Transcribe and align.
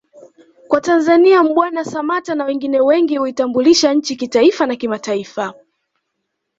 kwa 0.67 0.81
Tanzania 0.81 1.43
Mbwana 1.43 1.85
Samata 1.85 2.35
na 2.35 2.45
wengine 2.45 2.79
wengi 2.81 3.19
uitambulisha 3.19 3.93
nchi 3.93 4.15
kitaifa 4.15 4.65
na 4.65 4.75
kimataifa 4.75 5.53